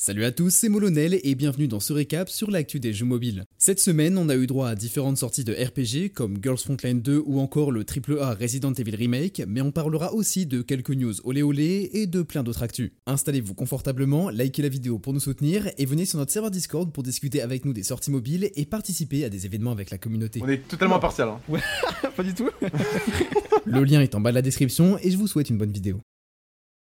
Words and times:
Salut 0.00 0.24
à 0.24 0.30
tous, 0.30 0.50
c'est 0.54 0.68
Molonel 0.68 1.18
et 1.24 1.34
bienvenue 1.34 1.66
dans 1.66 1.80
ce 1.80 1.92
récap 1.92 2.28
sur 2.28 2.52
l'actu 2.52 2.78
des 2.78 2.92
jeux 2.92 3.04
mobiles. 3.04 3.42
Cette 3.58 3.80
semaine, 3.80 4.16
on 4.16 4.28
a 4.28 4.36
eu 4.36 4.46
droit 4.46 4.68
à 4.68 4.76
différentes 4.76 5.18
sorties 5.18 5.42
de 5.42 5.52
RPG 5.52 6.12
comme 6.14 6.38
Girls 6.40 6.58
Frontline 6.58 7.00
2 7.00 7.20
ou 7.26 7.40
encore 7.40 7.72
le 7.72 7.84
AAA 7.84 8.34
Resident 8.34 8.72
Evil 8.72 8.94
Remake, 8.94 9.42
mais 9.48 9.60
on 9.60 9.72
parlera 9.72 10.14
aussi 10.14 10.46
de 10.46 10.62
quelques 10.62 10.92
news 10.92 11.14
olé 11.24 11.42
olé 11.42 11.90
et 11.94 12.06
de 12.06 12.22
plein 12.22 12.44
d'autres 12.44 12.62
actus. 12.62 12.92
Installez-vous 13.06 13.54
confortablement, 13.54 14.30
likez 14.30 14.62
la 14.62 14.68
vidéo 14.68 15.00
pour 15.00 15.14
nous 15.14 15.20
soutenir 15.20 15.68
et 15.78 15.84
venez 15.84 16.04
sur 16.04 16.20
notre 16.20 16.30
serveur 16.30 16.52
Discord 16.52 16.92
pour 16.92 17.02
discuter 17.02 17.42
avec 17.42 17.64
nous 17.64 17.72
des 17.72 17.82
sorties 17.82 18.12
mobiles 18.12 18.52
et 18.54 18.66
participer 18.66 19.24
à 19.24 19.30
des 19.30 19.46
événements 19.46 19.72
avec 19.72 19.90
la 19.90 19.98
communauté. 19.98 20.40
On 20.44 20.48
est 20.48 20.68
totalement 20.68 20.94
impartial. 20.94 21.28
Hein. 21.28 21.58
Pas 22.16 22.22
du 22.22 22.34
tout. 22.34 22.50
le 23.66 23.82
lien 23.82 24.00
est 24.00 24.14
en 24.14 24.20
bas 24.20 24.30
de 24.30 24.36
la 24.36 24.42
description 24.42 24.96
et 25.02 25.10
je 25.10 25.16
vous 25.16 25.26
souhaite 25.26 25.50
une 25.50 25.58
bonne 25.58 25.72
vidéo. 25.72 26.00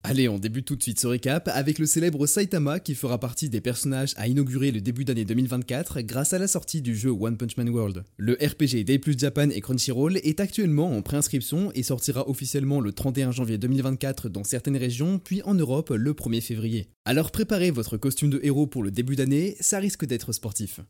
Allez, 0.05 0.29
on 0.29 0.39
débute 0.39 0.65
tout 0.65 0.77
de 0.77 0.83
suite 0.83 1.01
ce 1.01 1.09
récap 1.09 1.51
avec 1.53 1.81
le 1.81 1.85
célèbre 1.85 2.25
Saitama 2.27 2.79
qui 2.79 2.95
fera 2.95 3.19
partie 3.19 3.51
des 3.51 3.61
personnages 3.61 4.15
à 4.17 4.29
inaugurer 4.29 4.71
le 4.71 4.81
début 4.81 5.05
d'année 5.05 5.25
2024 5.25 6.03
grâce 6.03 6.33
à 6.33 6.39
la 6.39 6.47
sortie 6.47 6.83
du 6.83 6.95
jeu 6.95 7.11
One 7.11 7.37
Punch 7.37 7.57
Man 7.57 7.69
World. 7.69 8.05
Le 8.17 8.35
RPG 8.35 8.85
Day 8.85 8.99
Plus 9.01 9.19
Japan 9.19 9.51
et 9.51 9.61
Crunchyroll 9.61 10.19
est 10.19 10.39
actuellement 10.39 10.97
en 10.97 11.03
préinscription 11.03 11.73
et 11.75 11.83
sortira 11.83 12.29
officiellement 12.29 12.81
le 12.81 12.93
31 12.93 13.33
janvier 13.33 13.59
2024 13.59 14.29
dans 14.29 14.45
certaines 14.45 14.77
régions, 14.77 15.19
puis 15.19 15.43
en 15.43 15.55
Europe 15.55 15.91
le 15.91 16.13
1er 16.13 16.43
février. 16.43 16.91
Alors 17.05 17.33
préparez 17.33 17.73
votre 17.73 17.97
costume 17.97 18.31
de 18.31 18.41
héros 18.45 18.69
pour 18.69 18.85
le 18.85 18.93
début 18.93 19.17
d'année, 19.17 19.57
ça 19.59 19.81
risque 19.81 20.07
d'être 20.07 20.33
sportif. 20.33 20.81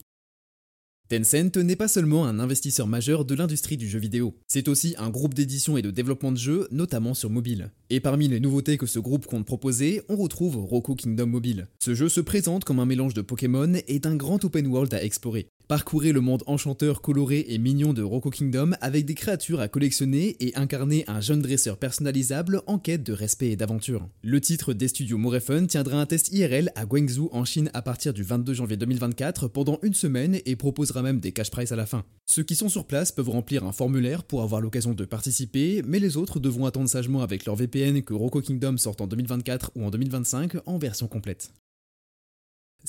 Tencent 1.08 1.56
n'est 1.56 1.74
pas 1.74 1.88
seulement 1.88 2.26
un 2.26 2.38
investisseur 2.38 2.86
majeur 2.86 3.24
de 3.24 3.34
l'industrie 3.34 3.78
du 3.78 3.88
jeu 3.88 3.98
vidéo, 3.98 4.34
c'est 4.46 4.68
aussi 4.68 4.94
un 4.98 5.08
groupe 5.08 5.32
d'édition 5.32 5.78
et 5.78 5.82
de 5.82 5.90
développement 5.90 6.32
de 6.32 6.36
jeux, 6.36 6.68
notamment 6.70 7.14
sur 7.14 7.30
mobile. 7.30 7.70
Et 7.88 8.00
parmi 8.00 8.28
les 8.28 8.40
nouveautés 8.40 8.76
que 8.76 8.84
ce 8.84 8.98
groupe 8.98 9.24
compte 9.24 9.46
proposer, 9.46 10.02
on 10.10 10.16
retrouve 10.16 10.56
Roku 10.56 10.94
Kingdom 10.96 11.26
Mobile. 11.26 11.68
Ce 11.78 11.94
jeu 11.94 12.10
se 12.10 12.20
présente 12.20 12.64
comme 12.64 12.78
un 12.78 12.84
mélange 12.84 13.14
de 13.14 13.22
Pokémon 13.22 13.72
et 13.88 14.00
d'un 14.00 14.16
grand 14.16 14.44
open 14.44 14.66
world 14.66 14.92
à 14.92 15.02
explorer. 15.02 15.48
Parcourez 15.68 16.12
le 16.12 16.22
monde 16.22 16.44
enchanteur, 16.46 17.02
coloré 17.02 17.44
et 17.46 17.58
mignon 17.58 17.92
de 17.92 18.00
Rocco 18.02 18.30
Kingdom 18.30 18.70
avec 18.80 19.04
des 19.04 19.12
créatures 19.12 19.60
à 19.60 19.68
collectionner 19.68 20.34
et 20.40 20.56
incarner 20.56 21.04
un 21.08 21.20
jeune 21.20 21.42
dresseur 21.42 21.76
personnalisable 21.76 22.62
en 22.66 22.78
quête 22.78 23.02
de 23.02 23.12
respect 23.12 23.50
et 23.50 23.56
d'aventure. 23.56 24.08
Le 24.22 24.40
titre 24.40 24.72
des 24.72 24.88
studios 24.88 25.18
Morefun 25.18 25.66
tiendra 25.66 26.00
un 26.00 26.06
test 26.06 26.32
IRL 26.32 26.72
à 26.74 26.86
Guangzhou 26.86 27.28
en 27.32 27.44
Chine 27.44 27.70
à 27.74 27.82
partir 27.82 28.14
du 28.14 28.22
22 28.22 28.54
janvier 28.54 28.78
2024 28.78 29.48
pendant 29.48 29.78
une 29.82 29.92
semaine 29.92 30.38
et 30.46 30.56
proposera 30.56 31.02
même 31.02 31.20
des 31.20 31.32
cash 31.32 31.50
prizes 31.50 31.72
à 31.72 31.76
la 31.76 31.84
fin. 31.84 32.02
Ceux 32.24 32.44
qui 32.44 32.56
sont 32.56 32.70
sur 32.70 32.86
place 32.86 33.12
peuvent 33.12 33.28
remplir 33.28 33.64
un 33.64 33.72
formulaire 33.72 34.24
pour 34.24 34.40
avoir 34.40 34.62
l'occasion 34.62 34.94
de 34.94 35.04
participer, 35.04 35.82
mais 35.86 35.98
les 35.98 36.16
autres 36.16 36.40
devront 36.40 36.64
attendre 36.64 36.88
sagement 36.88 37.20
avec 37.20 37.44
leur 37.44 37.56
VPN 37.56 38.00
que 38.02 38.14
Rocco 38.14 38.40
Kingdom 38.40 38.78
sorte 38.78 39.02
en 39.02 39.06
2024 39.06 39.72
ou 39.74 39.84
en 39.84 39.90
2025 39.90 40.52
en 40.64 40.78
version 40.78 41.08
complète. 41.08 41.52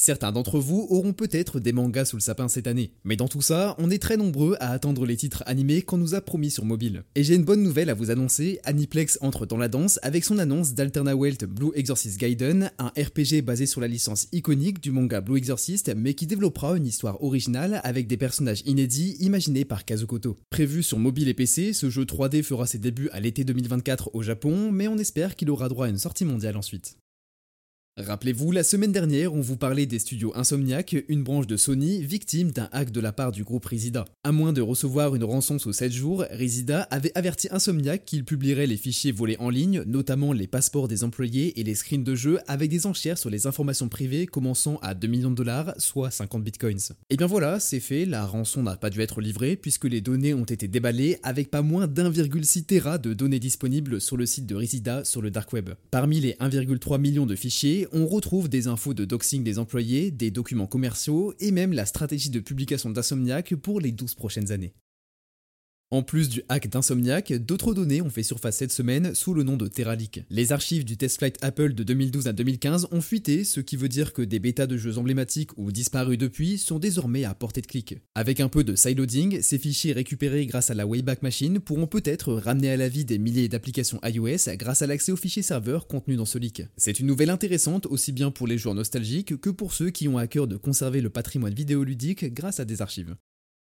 Certains 0.02 0.32
d'entre 0.32 0.60
vous 0.60 0.88
auront 0.90 1.12
peut-être 1.12 1.60
des 1.60 1.74
mangas 1.74 2.06
sous 2.06 2.16
le 2.16 2.22
sapin 2.22 2.48
cette 2.48 2.68
année, 2.68 2.94
mais 3.04 3.18
dans 3.18 3.28
tout 3.28 3.42
ça, 3.42 3.76
on 3.80 3.90
est 3.90 4.02
très 4.02 4.16
nombreux 4.16 4.56
à 4.62 4.70
attendre 4.70 5.06
les 5.06 5.18
titres 5.18 5.44
animés 5.46 5.82
qu'on 5.82 5.98
nous 5.98 6.16
a 6.16 6.22
promis 6.22 6.52
sur 6.52 6.64
mobile. 6.64 7.04
Et 7.16 7.24
j'ai 7.26 7.36
une 7.36 7.44
bonne 7.44 7.62
nouvelle 7.62 7.90
à 7.90 7.94
vous 7.96 8.10
annoncer, 8.10 8.62
Aniplex 8.64 9.18
entre 9.20 9.46
dans 9.46 9.58
la 9.58 9.68
danse 9.68 10.00
avec 10.02 10.24
son 10.24 10.40
annonce 10.40 10.74
d'Alterna 10.74 11.18
Welt 11.18 11.44
Blue 11.44 11.72
Exorcist 11.76 12.18
Gaiden, 12.18 12.72
un 12.80 12.94
RPG 12.98 13.42
basé 13.44 13.66
sur 13.66 13.82
la 13.82 13.90
licence 13.90 14.30
iconique 14.32 14.82
du 14.82 14.92
manga 14.92 15.20
Blue 15.20 15.38
Exorcist, 15.38 15.92
mais 15.94 16.14
qui 16.14 16.28
développera 16.28 16.78
une 16.78 16.88
histoire 16.88 17.22
originale 17.22 17.82
avec 17.84 18.08
des 18.08 18.16
personnages 18.16 18.64
inédits 18.66 19.18
imaginés 19.20 19.66
par 19.66 19.84
Kazukoto. 19.84 20.38
Prévu 20.50 20.82
sur 20.82 20.98
mobile 20.98 21.28
et 21.28 21.34
PC, 21.34 21.74
ce 21.74 21.90
jeu 21.90 22.06
3D 22.06 22.42
fera 22.42 22.68
ses 22.68 22.80
débuts 22.80 23.10
à 23.12 23.20
l'été 23.20 23.44
2024 23.44 24.12
au 24.14 24.22
Japon, 24.22 24.72
mais 24.72 24.88
on 24.88 24.98
espère 24.98 25.36
qu'il 25.36 25.50
aura 25.50 25.68
droit 25.68 25.88
à 25.88 25.90
une 25.90 25.98
sortie 25.98 26.24
mondiale 26.24 26.56
ensuite. 26.56 26.96
Rappelez-vous, 28.00 28.54
la 28.54 28.64
semaine 28.64 28.94
dernière, 28.94 29.34
on 29.34 29.42
vous 29.42 29.58
parlait 29.58 29.86
des 29.86 30.00
studios 30.00 30.32
Insomniac, 30.34 30.96
une 31.10 31.22
branche 31.22 31.48
de 31.48 31.58
Sony, 31.58 32.02
victime 32.02 32.52
d'un 32.52 32.70
hack 32.72 32.92
de 32.92 33.02
la 33.02 33.12
part 33.12 33.34
du 33.34 33.44
groupe 33.44 33.66
Risida. 33.66 34.06
À 34.24 34.32
moins 34.32 34.54
de 34.54 34.62
recevoir 34.62 35.16
une 35.16 35.26
rançon 35.26 35.60
sous 35.60 35.74
7 35.74 35.92
jours, 35.92 36.24
Risida 36.32 36.84
avait 36.92 37.12
averti 37.16 37.50
Insomniac 37.52 38.06
qu'il 38.06 38.24
publierait 38.24 38.68
les 38.68 38.78
fichiers 38.78 39.12
volés 39.12 39.36
en 39.40 39.50
ligne, 39.50 39.84
notamment 39.86 40.32
les 40.32 40.48
passeports 40.48 40.88
des 40.88 41.04
employés 41.04 41.60
et 41.60 41.64
les 41.64 41.76
screens 41.76 42.06
de 42.06 42.16
jeu 42.16 42.40
avec 42.48 42.70
des 42.70 42.86
enchères 42.86 43.18
sur 43.18 43.30
les 43.30 43.48
informations 43.48 43.90
privées 43.90 44.28
commençant 44.28 44.78
à 44.82 44.94
2 44.94 45.06
millions 45.08 45.32
de 45.32 45.36
dollars, 45.36 45.74
soit 45.78 46.10
50 46.10 46.42
bitcoins. 46.42 46.94
Et 47.10 47.18
bien 47.18 47.28
voilà, 47.28 47.60
c'est 47.60 47.82
fait, 47.82 48.06
la 48.06 48.26
rançon 48.26 48.64
n'a 48.64 48.78
pas 48.78 48.90
dû 48.90 49.02
être 49.02 49.20
livrée 49.20 49.58
puisque 49.58 49.86
les 49.86 50.00
données 50.00 50.34
ont 50.34 50.46
été 50.46 50.70
déballées 50.70 51.18
avec 51.22 51.52
pas 51.52 51.62
moins 51.62 51.86
d'1,6 51.86 52.64
Tera 52.64 52.98
de 52.98 53.14
données 53.14 53.40
disponibles 53.40 54.00
sur 54.00 54.16
le 54.16 54.26
site 54.26 54.46
de 54.46 54.56
Risida 54.56 55.04
sur 55.04 55.22
le 55.22 55.32
dark 55.32 55.52
web. 55.52 55.72
Parmi 55.92 56.22
les 56.22 56.34
1,3 56.36 56.98
millions 56.98 57.26
de 57.26 57.36
fichiers, 57.36 57.88
on 57.92 58.08
retrouve 58.08 58.50
des 58.50 58.68
infos 58.68 58.94
de 58.94 59.06
doxing 59.06 59.44
des 59.44 59.60
employés, 59.60 60.12
des 60.12 60.32
documents 60.32 60.68
commerciaux 60.68 61.34
et 61.40 61.52
même 61.52 61.74
la 61.74 61.86
stratégie 61.86 62.30
de 62.30 62.40
publication 62.40 62.90
d'Insomniac 62.90 63.56
pour 63.56 63.80
les 63.80 63.92
12 63.92 64.16
prochaines 64.16 64.52
années. 64.52 64.74
En 65.92 66.04
plus 66.04 66.30
du 66.30 66.44
hack 66.50 66.70
d'Insomniac, 66.70 67.34
d'autres 67.34 67.74
données 67.74 68.04
ont 68.04 68.12
fait 68.12 68.22
surface 68.22 68.58
cette 68.58 68.72
semaine 68.72 69.16
sous 69.16 69.34
le 69.34 69.42
nom 69.42 69.58
de 69.58 69.68
Terraleak. 69.68 70.24
Les 70.30 70.52
archives 70.52 70.86
du 70.86 70.98
test 70.98 71.18
flight 71.18 71.40
Apple 71.42 71.74
de 71.74 71.82
2012 71.82 72.28
à 72.28 72.34
2015 72.34 72.90
ont 72.92 73.02
fuité, 73.02 73.44
ce 73.44 73.60
qui 73.60 73.76
veut 73.76 73.90
dire 73.90 74.14
que 74.14 74.22
des 74.22 74.38
bêtas 74.38 74.68
de 74.68 74.78
jeux 74.78 75.00
emblématiques 75.00 75.50
ou 75.58 75.72
disparus 75.72 76.20
depuis 76.20 76.60
sont 76.60 76.78
désormais 76.78 77.24
à 77.24 77.34
portée 77.34 77.62
de 77.62 77.66
clic. 77.66 77.98
Avec 78.14 78.40
un 78.40 78.50
peu 78.50 78.64
de 78.64 78.76
sideloading, 78.76 79.42
ces 79.42 79.58
fichiers 79.58 79.92
récupérés 79.92 80.46
grâce 80.46 80.70
à 80.70 80.76
la 80.76 80.86
Wayback 80.86 81.24
Machine 81.24 81.60
pourront 81.60 81.88
peut-être 81.88 82.36
ramener 82.36 82.70
à 82.70 82.78
la 82.78 82.88
vie 82.88 83.04
des 83.04 83.18
milliers 83.18 83.50
d'applications 83.50 84.00
iOS 84.04 84.58
grâce 84.58 84.84
à 84.84 84.88
l'accès 84.88 85.12
aux 85.12 85.18
fichiers 85.18 85.42
serveurs 85.42 85.88
contenus 85.88 86.18
dans 86.18 86.26
ce 86.26 86.38
leak. 86.38 86.62
C'est 86.78 87.00
une 87.00 87.08
nouvelle 87.08 87.32
intéressante 87.32 87.88
aussi 87.88 88.12
bien 88.12 88.30
pour 88.30 88.46
les 88.46 88.60
joueurs 88.60 88.76
nostalgiques 88.76 89.42
que 89.42 89.50
pour 89.50 89.74
ceux 89.74 89.90
qui 89.90 90.08
ont 90.08 90.20
à 90.20 90.28
cœur 90.28 90.46
de 90.46 90.56
conserver 90.56 91.02
le 91.02 91.10
patrimoine 91.10 91.56
vidéoludique 91.56 92.32
grâce 92.32 92.60
à 92.60 92.66
des 92.66 92.84
archives. 92.84 93.16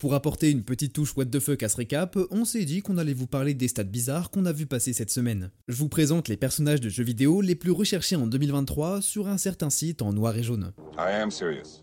Pour 0.00 0.14
apporter 0.14 0.50
une 0.50 0.62
petite 0.62 0.94
touche 0.94 1.14
what 1.14 1.26
the 1.26 1.40
fuck 1.40 1.62
à 1.62 1.68
ce 1.68 1.76
récap, 1.76 2.18
on 2.30 2.46
s'est 2.46 2.64
dit 2.64 2.80
qu'on 2.80 2.96
allait 2.96 3.12
vous 3.12 3.26
parler 3.26 3.52
des 3.52 3.68
stats 3.68 3.84
bizarres 3.84 4.30
qu'on 4.30 4.46
a 4.46 4.52
vu 4.52 4.64
passer 4.64 4.94
cette 4.94 5.10
semaine. 5.10 5.50
Je 5.68 5.76
vous 5.76 5.90
présente 5.90 6.28
les 6.28 6.38
personnages 6.38 6.80
de 6.80 6.88
jeux 6.88 7.04
vidéo 7.04 7.42
les 7.42 7.54
plus 7.54 7.70
recherchés 7.70 8.16
en 8.16 8.26
2023 8.26 9.02
sur 9.02 9.28
un 9.28 9.36
certain 9.36 9.68
site 9.68 10.00
en 10.00 10.14
noir 10.14 10.38
et 10.38 10.42
jaune. 10.42 10.72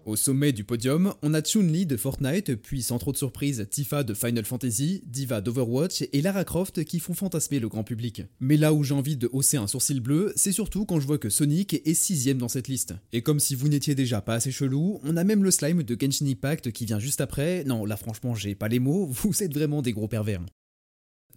Au 0.07 0.15
sommet 0.15 0.51
du 0.51 0.63
podium, 0.63 1.13
on 1.21 1.35
a 1.35 1.43
Chun-Li 1.43 1.85
de 1.85 1.95
Fortnite, 1.95 2.55
puis 2.55 2.81
sans 2.81 2.97
trop 2.97 3.11
de 3.11 3.17
surprise, 3.17 3.67
Tifa 3.69 4.03
de 4.03 4.15
Final 4.15 4.45
Fantasy, 4.45 5.03
Diva 5.05 5.39
d'Overwatch 5.39 6.05
et 6.11 6.21
Lara 6.23 6.43
Croft 6.43 6.83
qui 6.85 6.99
font 6.99 7.13
fantasmer 7.13 7.59
le 7.59 7.69
grand 7.69 7.83
public. 7.83 8.23
Mais 8.39 8.57
là 8.57 8.73
où 8.73 8.83
j'ai 8.83 8.95
envie 8.95 9.17
de 9.17 9.29
hausser 9.31 9.57
un 9.57 9.67
sourcil 9.67 9.99
bleu, 9.99 10.33
c'est 10.35 10.51
surtout 10.51 10.85
quand 10.85 10.99
je 10.99 11.05
vois 11.05 11.19
que 11.19 11.29
Sonic 11.29 11.75
est 11.85 11.93
sixième 11.93 12.39
dans 12.39 12.49
cette 12.49 12.67
liste. 12.67 12.95
Et 13.13 13.21
comme 13.21 13.39
si 13.39 13.53
vous 13.53 13.69
n'étiez 13.69 13.93
déjà 13.93 14.21
pas 14.21 14.33
assez 14.33 14.51
chelou, 14.51 14.99
on 15.03 15.17
a 15.17 15.23
même 15.23 15.43
le 15.43 15.51
slime 15.51 15.83
de 15.83 15.95
Genshin 15.99 16.25
Impact 16.25 16.71
qui 16.71 16.87
vient 16.87 16.97
juste 16.97 17.21
après. 17.21 17.63
Non, 17.63 17.85
la 17.85 17.95
franchement, 18.07 18.35
j'ai 18.35 18.55
pas 18.55 18.69
les 18.69 18.79
mots, 18.79 19.05
vous 19.11 19.43
êtes 19.43 19.53
vraiment 19.53 19.81
des 19.81 19.91
gros 19.91 20.07
pervers. 20.07 20.41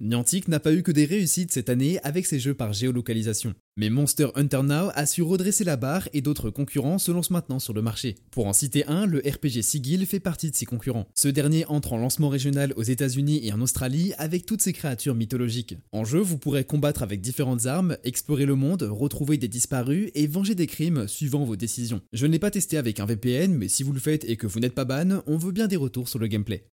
Niantic 0.02 0.48
n'a 0.48 0.60
pas 0.60 0.72
eu 0.72 0.82
que 0.82 0.92
des 0.92 1.04
réussites 1.04 1.52
cette 1.52 1.68
année 1.68 1.98
avec 2.02 2.24
ses 2.24 2.38
jeux 2.38 2.54
par 2.54 2.72
géolocalisation. 2.72 3.54
Mais 3.76 3.90
Monster 3.90 4.28
Hunter 4.34 4.62
Now 4.62 4.88
a 4.94 5.04
su 5.04 5.20
redresser 5.20 5.62
la 5.62 5.76
barre 5.76 6.08
et 6.14 6.22
d'autres 6.22 6.48
concurrents 6.48 6.98
se 6.98 7.12
lancent 7.12 7.30
maintenant 7.30 7.58
sur 7.58 7.74
le 7.74 7.82
marché. 7.82 8.14
Pour 8.30 8.46
en 8.46 8.54
citer 8.54 8.86
un, 8.86 9.04
le 9.04 9.18
RPG 9.18 9.60
Sigil 9.60 10.06
fait 10.06 10.18
partie 10.18 10.50
de 10.50 10.56
ses 10.56 10.64
concurrents. 10.64 11.06
Ce 11.14 11.28
dernier 11.28 11.66
entre 11.66 11.92
en 11.92 11.98
lancement 11.98 12.30
régional 12.30 12.72
aux 12.76 12.82
États-Unis 12.82 13.40
et 13.46 13.52
en 13.52 13.60
Australie 13.60 14.14
avec 14.16 14.46
toutes 14.46 14.62
ses 14.62 14.72
créatures 14.72 15.14
mythologiques. 15.14 15.76
En 15.92 16.06
jeu, 16.06 16.20
vous 16.20 16.38
pourrez 16.38 16.64
combattre 16.64 17.02
avec 17.02 17.20
différentes 17.20 17.66
armes, 17.66 17.98
explorer 18.02 18.46
le 18.46 18.54
monde, 18.54 18.88
retrouver 18.90 19.36
des 19.36 19.48
disparus 19.48 20.10
et 20.14 20.26
venger 20.26 20.54
des 20.54 20.66
crimes 20.66 21.08
suivant 21.08 21.44
vos 21.44 21.56
décisions. 21.56 22.00
Je 22.14 22.26
ne 22.26 22.32
l'ai 22.32 22.38
pas 22.38 22.50
testé 22.50 22.78
avec 22.78 23.00
un 23.00 23.06
VPN, 23.06 23.54
mais 23.54 23.68
si 23.68 23.82
vous 23.82 23.92
le 23.92 24.00
faites 24.00 24.24
et 24.24 24.38
que 24.38 24.46
vous 24.46 24.60
n'êtes 24.60 24.74
pas 24.74 24.86
ban, 24.86 25.22
on 25.26 25.36
veut 25.36 25.53
bien 25.53 25.68
des 25.68 25.76
retours 25.76 26.08
sur 26.08 26.18
le 26.18 26.26
gameplay. 26.26 26.64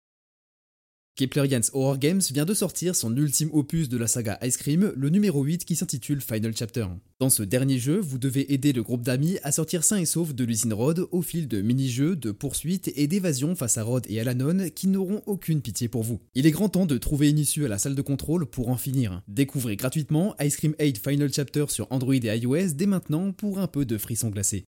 Keplerians 1.17 1.71
Horror 1.73 1.97
Games 1.97 2.21
vient 2.31 2.45
de 2.45 2.53
sortir 2.53 2.95
son 2.95 3.17
ultime 3.17 3.49
opus 3.51 3.89
de 3.89 3.97
la 3.97 4.05
saga 4.05 4.37
Ice 4.43 4.55
Cream, 4.55 4.93
le 4.95 5.09
numéro 5.09 5.41
8 5.41 5.65
qui 5.65 5.75
s'intitule 5.75 6.21
Final 6.21 6.55
Chapter. 6.55 6.85
Dans 7.19 7.31
ce 7.31 7.41
dernier 7.41 7.79
jeu, 7.79 7.99
vous 7.99 8.19
devez 8.19 8.53
aider 8.53 8.71
le 8.71 8.83
groupe 8.83 9.01
d'amis 9.01 9.39
à 9.41 9.51
sortir 9.51 9.83
sain 9.83 9.97
et 9.97 10.05
sauf 10.05 10.35
de 10.35 10.43
l'usine 10.43 10.73
Rod 10.73 11.07
au 11.11 11.23
fil 11.23 11.47
de 11.47 11.59
mini-jeux, 11.59 12.15
de 12.15 12.29
poursuites 12.29 12.91
et 12.95 13.07
d'évasion 13.07 13.55
face 13.55 13.79
à 13.79 13.83
Rod 13.83 14.05
et 14.07 14.19
Alanon 14.19 14.69
qui 14.69 14.85
n'auront 14.85 15.23
aucune 15.25 15.63
pitié 15.63 15.87
pour 15.87 16.03
vous. 16.03 16.19
Il 16.35 16.45
est 16.45 16.51
grand 16.51 16.69
temps 16.69 16.85
de 16.85 16.99
trouver 16.99 17.31
une 17.31 17.39
issue 17.39 17.65
à 17.65 17.67
la 17.67 17.79
salle 17.79 17.95
de 17.95 18.01
contrôle 18.03 18.45
pour 18.45 18.69
en 18.69 18.77
finir. 18.77 19.23
Découvrez 19.27 19.75
gratuitement 19.75 20.35
Ice 20.39 20.55
Cream 20.55 20.75
8 20.79 20.99
Final 20.99 21.33
Chapter 21.33 21.65
sur 21.69 21.87
Android 21.89 22.13
et 22.13 22.37
iOS 22.37 22.73
dès 22.75 22.85
maintenant 22.85 23.31
pour 23.31 23.57
un 23.57 23.67
peu 23.67 23.85
de 23.85 23.97
frissons 23.97 24.29
glacés. 24.29 24.65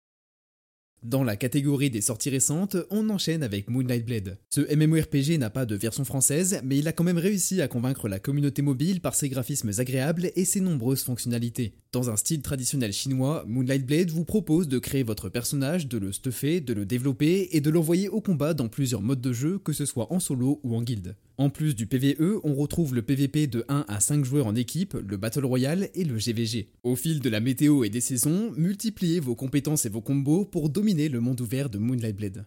Dans 1.03 1.23
la 1.23 1.37
catégorie 1.37 1.89
des 1.89 2.01
sorties 2.01 2.29
récentes, 2.29 2.75
on 2.89 3.09
enchaîne 3.09 3.41
avec 3.41 3.69
Moonlight 3.69 4.05
Blade. 4.05 4.37
Ce 4.49 4.59
MMORPG 4.75 5.37
n'a 5.37 5.49
pas 5.49 5.65
de 5.65 5.75
version 5.75 6.03
française, 6.03 6.59
mais 6.65 6.77
il 6.77 6.89
a 6.89 6.91
quand 6.91 7.05
même 7.05 7.17
réussi 7.17 7.61
à 7.61 7.69
convaincre 7.69 8.09
la 8.09 8.19
communauté 8.19 8.61
mobile 8.61 8.99
par 8.99 9.15
ses 9.15 9.29
graphismes 9.29 9.71
agréables 9.77 10.31
et 10.35 10.43
ses 10.43 10.59
nombreuses 10.59 11.03
fonctionnalités. 11.03 11.73
Dans 11.91 12.11
un 12.11 12.17
style 12.17 12.43
traditionnel 12.43 12.93
chinois, 12.93 13.43
Moonlight 13.47 13.83
Blade 13.83 14.11
vous 14.11 14.23
propose 14.23 14.67
de 14.67 14.77
créer 14.77 15.01
votre 15.01 15.27
personnage, 15.27 15.87
de 15.87 15.97
le 15.97 16.11
stuffer, 16.11 16.61
de 16.61 16.73
le 16.73 16.85
développer 16.85 17.49
et 17.53 17.61
de 17.61 17.69
l'envoyer 17.71 18.09
au 18.09 18.21
combat 18.21 18.53
dans 18.53 18.67
plusieurs 18.67 19.01
modes 19.01 19.21
de 19.21 19.33
jeu, 19.33 19.57
que 19.57 19.73
ce 19.73 19.87
soit 19.87 20.13
en 20.13 20.19
solo 20.19 20.59
ou 20.63 20.75
en 20.75 20.83
guilde. 20.83 21.15
En 21.39 21.49
plus 21.49 21.75
du 21.75 21.87
PvE, 21.87 22.41
on 22.43 22.53
retrouve 22.53 22.93
le 22.93 23.01
PvP 23.01 23.47
de 23.47 23.65
1 23.69 23.85
à 23.87 23.99
5 23.99 24.23
joueurs 24.23 24.45
en 24.45 24.53
équipe, 24.53 24.93
le 24.93 25.17
Battle 25.17 25.45
Royale 25.45 25.89
et 25.95 26.03
le 26.03 26.19
GVG. 26.19 26.69
Au 26.83 26.95
fil 26.95 27.21
de 27.21 27.29
la 27.29 27.39
météo 27.39 27.83
et 27.83 27.89
des 27.89 28.01
saisons, 28.01 28.51
multipliez 28.55 29.19
vos 29.19 29.33
compétences 29.33 29.87
et 29.87 29.89
vos 29.89 30.01
combos 30.01 30.45
pour 30.45 30.69
dominer 30.69 31.09
le 31.09 31.21
monde 31.21 31.41
ouvert 31.41 31.71
de 31.71 31.79
Moonlight 31.79 32.15
Blade. 32.15 32.45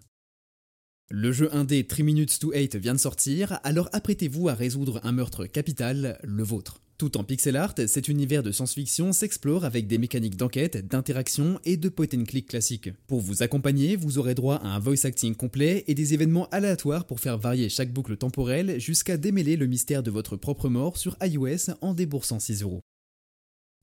Le 1.11 1.33
jeu 1.33 1.53
indé 1.53 1.85
3 1.85 2.05
minutes 2.05 2.39
to 2.39 2.53
8 2.53 2.77
vient 2.77 2.95
de 2.95 3.01
sortir, 3.01 3.59
alors 3.65 3.89
apprêtez-vous 3.93 4.49
à 4.49 4.55
résoudre 4.55 5.01
un 5.03 5.11
meurtre 5.11 5.47
capital, 5.47 6.21
le 6.23 6.45
vôtre. 6.45 6.81
Tout 7.03 7.17
en 7.17 7.25
pixel 7.25 7.57
art, 7.57 7.75
cet 7.89 8.07
univers 8.07 8.45
de 8.45 8.53
science-fiction 8.53 9.13
s'explore 9.13 9.65
avec 9.65 9.89
des 9.89 9.99
mécaniques 9.99 10.37
d'enquête, 10.37 10.87
d'interaction 10.87 11.59
et 11.65 11.77
de 11.77 11.89
point 11.89 12.07
and 12.15 12.23
click 12.23 12.47
classique. 12.47 12.91
Pour 13.09 13.21
vous 13.21 13.43
accompagner, 13.43 13.97
vous 13.97 14.19
aurez 14.19 14.37
droit 14.37 14.61
à 14.63 14.69
un 14.69 14.79
voice 14.79 15.05
acting 15.05 15.35
complet 15.35 15.83
et 15.89 15.97
des 15.97 16.15
événements 16.15 16.49
aléatoires 16.51 17.05
pour 17.05 17.19
faire 17.19 17.39
varier 17.39 17.69
chaque 17.71 17.93
boucle 17.93 18.17
temporelle 18.17 18.79
jusqu'à 18.79 19.17
démêler 19.17 19.57
le 19.57 19.67
mystère 19.67 20.05
de 20.05 20.13
votre 20.13 20.37
propre 20.37 20.69
mort 20.69 20.97
sur 20.97 21.17
iOS 21.21 21.73
en 21.81 21.93
déboursant 21.93 22.39
6 22.39 22.63
euros. 22.63 22.83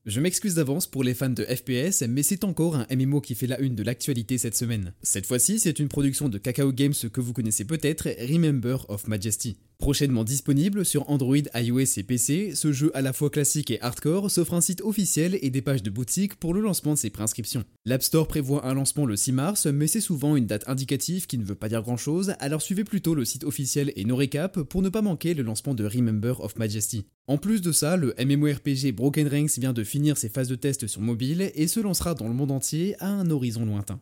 Je 0.06 0.20
m'excuse 0.20 0.54
d'avance 0.54 0.86
pour 0.86 1.04
les 1.04 1.12
fans 1.12 1.28
de 1.28 1.44
FPS, 1.44 2.04
mais 2.08 2.22
c'est 2.22 2.44
encore 2.44 2.76
un 2.76 2.86
MMO 2.90 3.20
qui 3.20 3.34
fait 3.34 3.46
la 3.46 3.60
une 3.60 3.74
de 3.74 3.82
l'actualité 3.82 4.38
cette 4.38 4.56
semaine. 4.56 4.94
Cette 5.02 5.26
fois-ci, 5.26 5.58
c'est 5.58 5.78
une 5.78 5.88
production 5.88 6.30
de 6.30 6.38
Kakao 6.38 6.72
Games 6.72 6.94
que 7.12 7.20
vous 7.20 7.34
connaissez 7.34 7.66
peut-être, 7.66 8.08
Remember 8.18 8.86
of 8.88 9.08
Majesty. 9.08 9.58
Prochainement 9.80 10.24
disponible 10.24 10.84
sur 10.84 11.08
Android, 11.08 11.38
iOS 11.54 11.96
et 11.96 12.02
PC, 12.02 12.52
ce 12.54 12.70
jeu 12.70 12.90
à 12.92 13.00
la 13.00 13.14
fois 13.14 13.30
classique 13.30 13.70
et 13.70 13.80
hardcore 13.80 14.30
s'offre 14.30 14.52
un 14.52 14.60
site 14.60 14.82
officiel 14.82 15.38
et 15.40 15.48
des 15.48 15.62
pages 15.62 15.82
de 15.82 15.88
boutique 15.88 16.34
pour 16.34 16.52
le 16.52 16.60
lancement 16.60 16.92
de 16.92 16.98
ses 16.98 17.08
préinscriptions. 17.08 17.64
L'App 17.86 18.02
Store 18.02 18.28
prévoit 18.28 18.66
un 18.66 18.74
lancement 18.74 19.06
le 19.06 19.16
6 19.16 19.32
mars, 19.32 19.64
mais 19.64 19.86
c'est 19.86 20.02
souvent 20.02 20.36
une 20.36 20.44
date 20.44 20.68
indicative 20.68 21.26
qui 21.26 21.38
ne 21.38 21.44
veut 21.44 21.54
pas 21.54 21.70
dire 21.70 21.80
grand 21.80 21.96
chose, 21.96 22.34
alors 22.40 22.60
suivez 22.60 22.84
plutôt 22.84 23.14
le 23.14 23.24
site 23.24 23.42
officiel 23.42 23.90
et 23.96 24.04
nos 24.04 24.16
récaps 24.16 24.62
pour 24.68 24.82
ne 24.82 24.90
pas 24.90 25.00
manquer 25.00 25.32
le 25.32 25.42
lancement 25.42 25.72
de 25.72 25.86
Remember 25.86 26.40
of 26.40 26.58
Majesty. 26.58 27.06
En 27.26 27.38
plus 27.38 27.62
de 27.62 27.72
ça, 27.72 27.96
le 27.96 28.14
MMORPG 28.22 28.92
Broken 28.92 29.28
Ranks 29.28 29.58
vient 29.58 29.72
de 29.72 29.82
finir 29.82 30.18
ses 30.18 30.28
phases 30.28 30.48
de 30.48 30.56
test 30.56 30.88
sur 30.88 31.00
mobile 31.00 31.52
et 31.54 31.66
se 31.66 31.80
lancera 31.80 32.12
dans 32.12 32.28
le 32.28 32.34
monde 32.34 32.50
entier 32.50 32.96
à 32.98 33.08
un 33.08 33.30
horizon 33.30 33.64
lointain. 33.64 33.98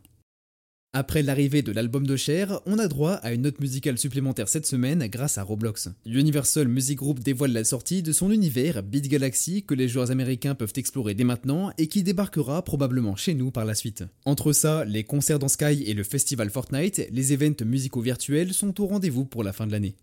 Après 0.91 1.21
l'arrivée 1.21 1.61
de 1.61 1.71
l'album 1.71 2.07
de 2.07 2.15
Cher, 2.15 2.61
on 2.65 2.79
a 2.79 2.87
droit 2.87 3.11
à 3.11 3.31
une 3.31 3.43
note 3.43 3.59
musicale 3.59 3.99
supplémentaire 3.99 4.47
cette 4.47 4.65
semaine 4.65 5.05
grâce 5.05 5.37
à 5.37 5.43
Roblox. 5.43 5.89
Universal 6.03 6.67
Music 6.67 6.97
Group 6.97 7.19
dévoile 7.19 7.51
la 7.51 7.63
sortie 7.63 8.01
de 8.01 8.11
son 8.11 8.31
univers 8.31 8.81
Beat 8.81 9.07
Galaxy 9.07 9.61
que 9.61 9.75
les 9.75 9.87
joueurs 9.87 10.09
américains 10.09 10.55
peuvent 10.55 10.73
explorer 10.77 11.13
dès 11.13 11.23
maintenant 11.23 11.71
et 11.77 11.85
qui 11.85 12.01
débarquera 12.01 12.63
probablement 12.63 13.15
chez 13.15 13.35
nous 13.35 13.51
par 13.51 13.65
la 13.65 13.75
suite. 13.75 14.03
Entre 14.25 14.51
ça, 14.51 14.83
les 14.83 15.03
concerts 15.03 15.37
dans 15.37 15.47
Sky 15.47 15.83
et 15.85 15.93
le 15.93 16.03
festival 16.03 16.49
Fortnite, 16.49 17.07
les 17.11 17.33
événements 17.33 17.65
musicaux 17.65 18.01
virtuels 18.01 18.53
sont 18.53 18.81
au 18.81 18.87
rendez-vous 18.87 19.25
pour 19.25 19.43
la 19.43 19.53
fin 19.53 19.67
de 19.67 19.71
l'année. 19.71 19.95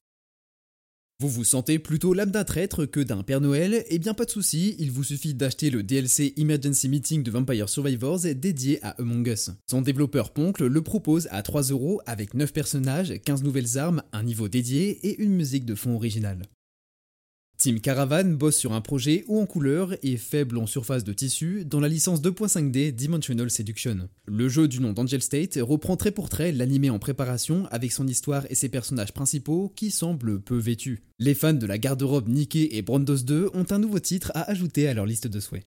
Vous 1.18 1.30
vous 1.30 1.44
sentez 1.44 1.78
plutôt 1.78 2.12
l'âme 2.12 2.30
d'un 2.30 2.44
traître 2.44 2.84
que 2.84 3.00
d'un 3.00 3.22
Père 3.22 3.40
Noël? 3.40 3.86
Eh 3.88 3.98
bien 3.98 4.12
pas 4.12 4.26
de 4.26 4.30
souci, 4.30 4.76
il 4.78 4.90
vous 4.90 5.02
suffit 5.02 5.32
d'acheter 5.32 5.70
le 5.70 5.82
DLC 5.82 6.34
Emergency 6.36 6.90
Meeting 6.90 7.22
de 7.22 7.30
Vampire 7.30 7.70
Survivors 7.70 8.20
dédié 8.34 8.84
à 8.84 8.90
Among 9.00 9.26
Us. 9.26 9.48
Son 9.66 9.80
développeur 9.80 10.34
Poncle 10.34 10.66
le 10.66 10.82
propose 10.82 11.26
à 11.30 11.40
3€ 11.40 12.00
avec 12.04 12.34
9 12.34 12.52
personnages, 12.52 13.14
15 13.24 13.44
nouvelles 13.44 13.78
armes, 13.78 14.02
un 14.12 14.24
niveau 14.24 14.48
dédié 14.48 15.08
et 15.08 15.18
une 15.22 15.32
musique 15.32 15.64
de 15.64 15.74
fond 15.74 15.94
originale. 15.94 16.42
Team 17.58 17.80
Caravan 17.80 18.34
bosse 18.34 18.58
sur 18.58 18.74
un 18.74 18.82
projet 18.82 19.24
haut 19.28 19.40
en 19.40 19.46
couleur 19.46 19.94
et 20.02 20.18
faible 20.18 20.58
en 20.58 20.66
surface 20.66 21.04
de 21.04 21.14
tissu 21.14 21.64
dans 21.64 21.80
la 21.80 21.88
licence 21.88 22.20
2.5D 22.20 22.92
Dimensional 22.92 23.50
Seduction. 23.50 24.08
Le 24.26 24.48
jeu 24.48 24.68
du 24.68 24.80
nom 24.80 24.92
d'Angel 24.92 25.22
State 25.22 25.58
reprend 25.60 25.96
trait 25.96 26.10
pour 26.10 26.28
trait 26.28 26.52
l'animé 26.52 26.90
en 26.90 26.98
préparation 26.98 27.66
avec 27.70 27.92
son 27.92 28.06
histoire 28.06 28.44
et 28.50 28.54
ses 28.54 28.68
personnages 28.68 29.12
principaux 29.12 29.72
qui 29.74 29.90
semblent 29.90 30.40
peu 30.40 30.56
vêtus. 30.56 31.02
Les 31.18 31.34
fans 31.34 31.54
de 31.54 31.66
la 31.66 31.78
garde-robe 31.78 32.28
Nikkei 32.28 32.68
et 32.72 32.82
Brandos 32.82 33.24
2 33.24 33.50
ont 33.54 33.66
un 33.70 33.78
nouveau 33.78 34.00
titre 34.00 34.32
à 34.34 34.50
ajouter 34.50 34.86
à 34.86 34.94
leur 34.94 35.06
liste 35.06 35.26
de 35.26 35.40
souhaits. 35.40 35.64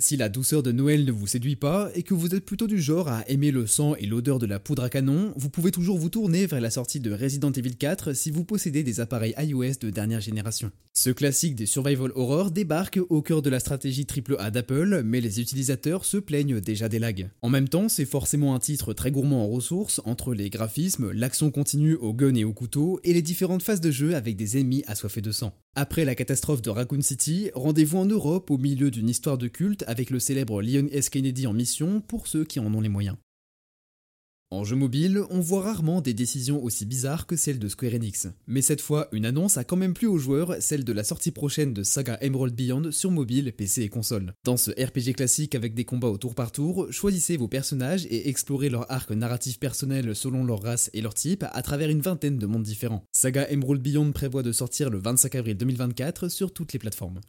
Si 0.00 0.16
la 0.16 0.28
douceur 0.28 0.62
de 0.62 0.70
Noël 0.70 1.04
ne 1.04 1.10
vous 1.10 1.26
séduit 1.26 1.56
pas 1.56 1.90
et 1.92 2.04
que 2.04 2.14
vous 2.14 2.32
êtes 2.32 2.44
plutôt 2.44 2.68
du 2.68 2.80
genre 2.80 3.08
à 3.08 3.28
aimer 3.28 3.50
le 3.50 3.66
sang 3.66 3.96
et 3.96 4.06
l'odeur 4.06 4.38
de 4.38 4.46
la 4.46 4.60
poudre 4.60 4.84
à 4.84 4.90
canon, 4.90 5.32
vous 5.34 5.50
pouvez 5.50 5.72
toujours 5.72 5.98
vous 5.98 6.08
tourner 6.08 6.46
vers 6.46 6.60
la 6.60 6.70
sortie 6.70 7.00
de 7.00 7.10
Resident 7.10 7.50
Evil 7.50 7.74
4 7.74 8.12
si 8.12 8.30
vous 8.30 8.44
possédez 8.44 8.84
des 8.84 9.00
appareils 9.00 9.34
iOS 9.36 9.80
de 9.80 9.90
dernière 9.90 10.20
génération. 10.20 10.70
Ce 10.94 11.10
classique 11.10 11.56
des 11.56 11.66
survival 11.66 12.12
horror 12.14 12.52
débarque 12.52 13.00
au 13.08 13.22
cœur 13.22 13.42
de 13.42 13.50
la 13.50 13.58
stratégie 13.58 14.06
AAA 14.06 14.52
d'Apple, 14.52 15.02
mais 15.04 15.20
les 15.20 15.40
utilisateurs 15.40 16.04
se 16.04 16.16
plaignent 16.16 16.60
déjà 16.60 16.88
des 16.88 17.00
lags. 17.00 17.30
En 17.42 17.48
même 17.50 17.68
temps, 17.68 17.88
c'est 17.88 18.04
forcément 18.04 18.54
un 18.54 18.60
titre 18.60 18.92
très 18.92 19.10
gourmand 19.10 19.44
en 19.44 19.48
ressources 19.48 20.00
entre 20.04 20.32
les 20.32 20.48
graphismes, 20.48 21.10
l'action 21.10 21.50
continue 21.50 21.96
au 21.96 22.14
gun 22.14 22.36
et 22.36 22.44
au 22.44 22.52
couteau 22.52 23.00
et 23.02 23.12
les 23.12 23.22
différentes 23.22 23.62
phases 23.64 23.80
de 23.80 23.90
jeu 23.90 24.14
avec 24.14 24.36
des 24.36 24.58
ennemis 24.58 24.84
assoiffés 24.86 25.22
de 25.22 25.32
sang. 25.32 25.52
Après 25.74 26.04
la 26.04 26.16
catastrophe 26.16 26.62
de 26.62 26.70
Raccoon 26.70 27.02
City, 27.02 27.50
rendez-vous 27.54 27.98
en 27.98 28.04
Europe 28.04 28.50
au 28.50 28.58
milieu 28.58 28.90
d'une 28.90 29.08
histoire 29.08 29.38
de 29.38 29.46
culte 29.46 29.84
avec 29.88 30.10
le 30.10 30.20
célèbre 30.20 30.62
Leon 30.62 30.86
S. 30.92 31.08
Kennedy 31.08 31.46
en 31.46 31.52
mission 31.52 32.00
pour 32.00 32.26
ceux 32.28 32.44
qui 32.44 32.60
en 32.60 32.72
ont 32.72 32.80
les 32.80 32.88
moyens. 32.88 33.16
En 34.50 34.64
jeu 34.64 34.76
mobile, 34.76 35.20
on 35.28 35.40
voit 35.40 35.60
rarement 35.60 36.00
des 36.00 36.14
décisions 36.14 36.64
aussi 36.64 36.86
bizarres 36.86 37.26
que 37.26 37.36
celles 37.36 37.58
de 37.58 37.68
Square 37.68 37.92
Enix. 37.92 38.28
Mais 38.46 38.62
cette 38.62 38.80
fois, 38.80 39.08
une 39.12 39.26
annonce 39.26 39.58
a 39.58 39.64
quand 39.64 39.76
même 39.76 39.92
plu 39.92 40.06
aux 40.06 40.16
joueurs, 40.16 40.56
celle 40.60 40.84
de 40.84 40.92
la 40.94 41.04
sortie 41.04 41.32
prochaine 41.32 41.74
de 41.74 41.82
Saga 41.82 42.16
Emerald 42.22 42.54
Beyond 42.54 42.90
sur 42.90 43.10
mobile, 43.10 43.52
PC 43.52 43.82
et 43.82 43.88
console. 43.90 44.32
Dans 44.44 44.56
ce 44.56 44.70
RPG 44.70 45.16
classique 45.16 45.54
avec 45.54 45.74
des 45.74 45.84
combats 45.84 46.08
au 46.08 46.16
tour 46.16 46.34
par 46.34 46.50
tour, 46.50 46.86
choisissez 46.90 47.36
vos 47.36 47.46
personnages 47.46 48.06
et 48.06 48.30
explorez 48.30 48.70
leur 48.70 48.90
arc 48.90 49.10
narratif 49.10 49.60
personnel 49.60 50.16
selon 50.16 50.44
leur 50.44 50.62
race 50.62 50.88
et 50.94 51.02
leur 51.02 51.12
type 51.12 51.44
à 51.52 51.60
travers 51.60 51.90
une 51.90 52.00
vingtaine 52.00 52.38
de 52.38 52.46
mondes 52.46 52.62
différents. 52.62 53.04
Saga 53.12 53.46
Emerald 53.50 53.82
Beyond 53.82 54.12
prévoit 54.12 54.42
de 54.42 54.52
sortir 54.52 54.88
le 54.88 54.96
25 54.96 55.34
avril 55.34 55.58
2024 55.58 56.28
sur 56.28 56.54
toutes 56.54 56.72
les 56.72 56.78
plateformes. 56.78 57.20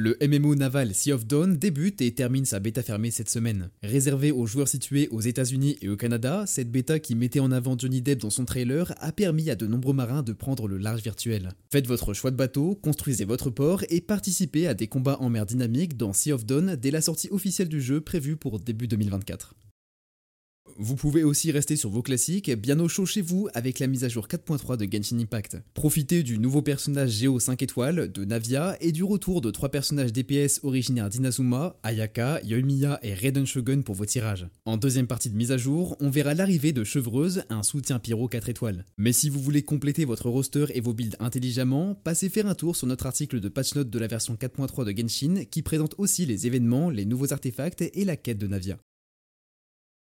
Le 0.00 0.16
MMO 0.22 0.54
naval 0.54 0.94
Sea 0.94 1.10
of 1.10 1.26
Dawn 1.26 1.56
débute 1.56 2.00
et 2.02 2.14
termine 2.14 2.44
sa 2.44 2.60
bêta 2.60 2.84
fermée 2.84 3.10
cette 3.10 3.28
semaine. 3.28 3.68
Réservée 3.82 4.30
aux 4.30 4.46
joueurs 4.46 4.68
situés 4.68 5.08
aux 5.08 5.20
États-Unis 5.20 5.76
et 5.82 5.88
au 5.88 5.96
Canada, 5.96 6.44
cette 6.46 6.70
bêta 6.70 7.00
qui 7.00 7.16
mettait 7.16 7.40
en 7.40 7.50
avant 7.50 7.76
Johnny 7.76 8.00
Depp 8.00 8.20
dans 8.20 8.30
son 8.30 8.44
trailer 8.44 8.94
a 9.00 9.10
permis 9.10 9.50
à 9.50 9.56
de 9.56 9.66
nombreux 9.66 9.94
marins 9.94 10.22
de 10.22 10.32
prendre 10.32 10.68
le 10.68 10.78
large 10.78 11.02
virtuel. 11.02 11.50
Faites 11.72 11.88
votre 11.88 12.14
choix 12.14 12.30
de 12.30 12.36
bateau, 12.36 12.76
construisez 12.80 13.24
votre 13.24 13.50
port 13.50 13.82
et 13.90 14.00
participez 14.00 14.68
à 14.68 14.74
des 14.74 14.86
combats 14.86 15.18
en 15.18 15.30
mer 15.30 15.46
dynamiques 15.46 15.96
dans 15.96 16.12
Sea 16.12 16.30
of 16.30 16.46
Dawn 16.46 16.76
dès 16.76 16.92
la 16.92 17.00
sortie 17.00 17.28
officielle 17.32 17.68
du 17.68 17.80
jeu 17.80 18.00
prévue 18.00 18.36
pour 18.36 18.60
début 18.60 18.86
2024. 18.86 19.56
Vous 20.80 20.94
pouvez 20.94 21.24
aussi 21.24 21.50
rester 21.50 21.74
sur 21.74 21.90
vos 21.90 22.02
classiques, 22.02 22.52
bien 22.52 22.78
au 22.78 22.86
chaud 22.86 23.04
chez 23.04 23.20
vous 23.20 23.48
avec 23.52 23.80
la 23.80 23.88
mise 23.88 24.04
à 24.04 24.08
jour 24.08 24.28
4.3 24.28 24.76
de 24.76 24.86
Genshin 24.88 25.18
Impact. 25.18 25.56
Profitez 25.74 26.22
du 26.22 26.38
nouveau 26.38 26.62
personnage 26.62 27.10
Géo 27.10 27.40
5 27.40 27.60
étoiles 27.62 28.12
de 28.12 28.24
Navia 28.24 28.76
et 28.80 28.92
du 28.92 29.02
retour 29.02 29.40
de 29.40 29.50
trois 29.50 29.70
personnages 29.70 30.12
DPS 30.12 30.60
originaires 30.62 31.08
d'Inazuma, 31.08 31.74
Ayaka, 31.82 32.40
Yoimiya 32.44 33.00
et 33.02 33.12
Raiden 33.12 33.44
Shogun 33.44 33.82
pour 33.82 33.96
vos 33.96 34.04
tirages. 34.06 34.46
En 34.66 34.76
deuxième 34.76 35.08
partie 35.08 35.30
de 35.30 35.36
mise 35.36 35.50
à 35.50 35.56
jour, 35.56 35.96
on 35.98 36.10
verra 36.10 36.34
l'arrivée 36.34 36.70
de 36.70 36.84
Chevreuse, 36.84 37.42
un 37.50 37.64
soutien 37.64 37.98
pyro 37.98 38.28
4 38.28 38.48
étoiles. 38.48 38.86
Mais 38.98 39.12
si 39.12 39.30
vous 39.30 39.40
voulez 39.40 39.62
compléter 39.62 40.04
votre 40.04 40.30
roster 40.30 40.66
et 40.74 40.80
vos 40.80 40.94
builds 40.94 41.16
intelligemment, 41.18 41.96
passez 41.96 42.28
faire 42.28 42.46
un 42.46 42.54
tour 42.54 42.76
sur 42.76 42.86
notre 42.86 43.06
article 43.06 43.40
de 43.40 43.48
patch 43.48 43.74
note 43.74 43.90
de 43.90 43.98
la 43.98 44.06
version 44.06 44.36
4.3 44.36 44.84
de 44.84 44.96
Genshin 44.96 45.44
qui 45.50 45.62
présente 45.62 45.96
aussi 45.98 46.24
les 46.24 46.46
événements, 46.46 46.88
les 46.88 47.04
nouveaux 47.04 47.32
artefacts 47.32 47.82
et 47.82 48.04
la 48.04 48.16
quête 48.16 48.38
de 48.38 48.46
Navia. 48.46 48.78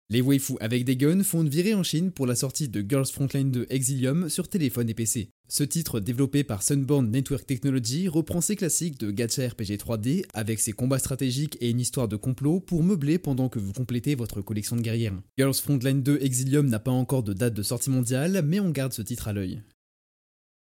Les 0.08 0.20
waifus 0.20 0.54
avec 0.60 0.84
des 0.84 0.96
guns 0.96 1.24
font 1.24 1.42
une 1.42 1.48
virée 1.48 1.74
en 1.74 1.82
Chine 1.82 2.12
pour 2.12 2.26
la 2.26 2.36
sortie 2.36 2.68
de 2.68 2.84
Girls 2.88 3.06
Frontline 3.06 3.50
2 3.50 3.66
Exilium 3.70 4.28
sur 4.28 4.46
téléphone 4.46 4.88
et 4.88 4.94
PC. 4.94 5.30
Ce 5.48 5.64
titre 5.64 5.98
développé 5.98 6.44
par 6.44 6.62
Sunborn 6.62 7.10
Network 7.10 7.44
Technology 7.44 8.06
reprend 8.06 8.40
ses 8.40 8.54
classiques 8.54 9.00
de 9.00 9.10
gacha 9.10 9.48
RPG 9.48 9.78
3D 9.78 10.24
avec 10.32 10.60
ses 10.60 10.70
combats 10.70 11.00
stratégiques 11.00 11.58
et 11.60 11.70
une 11.70 11.80
histoire 11.80 12.06
de 12.06 12.14
complot 12.14 12.60
pour 12.60 12.84
meubler 12.84 13.18
pendant 13.18 13.48
que 13.48 13.58
vous 13.58 13.72
complétez 13.72 14.14
votre 14.14 14.42
collection 14.42 14.76
de 14.76 14.82
guerrières. 14.82 15.20
Girls 15.38 15.54
Frontline 15.54 16.04
2 16.04 16.18
Exilium 16.20 16.68
n'a 16.68 16.78
pas 16.78 16.92
encore 16.92 17.24
de 17.24 17.32
date 17.32 17.54
de 17.54 17.64
sortie 17.64 17.90
mondiale, 17.90 18.42
mais 18.46 18.60
on 18.60 18.70
garde 18.70 18.92
ce 18.92 19.02
titre 19.02 19.26
à 19.26 19.32
l'œil. 19.32 19.60